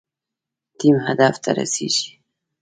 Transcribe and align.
ټیم 0.77 0.95
هدف 1.07 1.35
ته 1.43 1.49
رسیږي 1.59 2.09